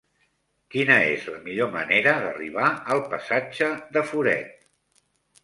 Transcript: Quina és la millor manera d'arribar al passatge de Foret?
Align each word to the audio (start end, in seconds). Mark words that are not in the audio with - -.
Quina 0.75 0.95
és 1.09 1.27
la 1.33 1.41
millor 1.43 1.69
manera 1.75 2.15
d'arribar 2.23 2.71
al 2.97 3.03
passatge 3.13 3.71
de 3.99 4.05
Foret? 4.09 4.67